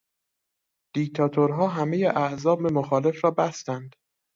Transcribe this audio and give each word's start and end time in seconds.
دیکتاتورها 0.95 1.67
همهی 1.67 2.05
احزاب 2.07 2.61
مخالف 2.61 3.23
را 3.25 3.31
بستند. 3.31 3.95